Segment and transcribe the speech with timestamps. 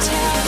[0.00, 0.47] Tell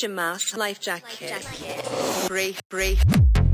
[0.00, 1.44] Oxygen mask, life jacket.
[2.26, 2.58] Breathe.
[2.70, 3.49] Breathe.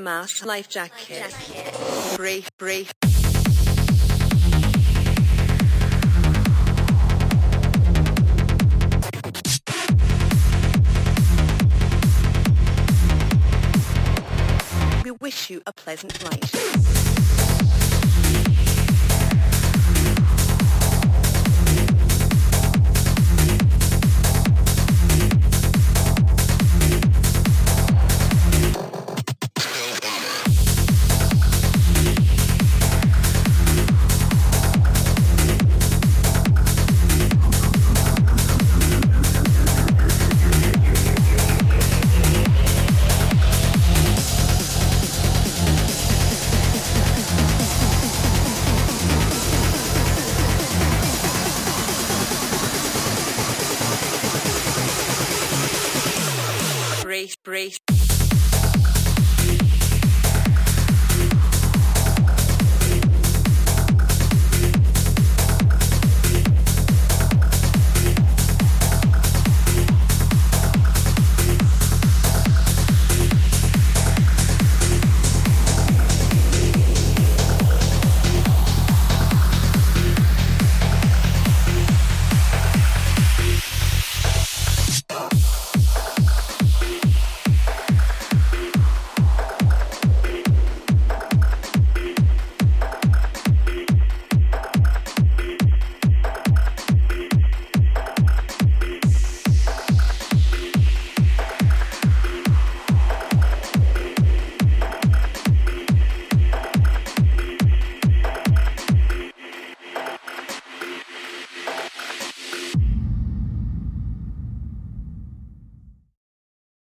[0.00, 1.34] Mask, life jacket.
[2.16, 2.90] Breathe, breathe.
[15.04, 16.79] We wish you a pleasant flight.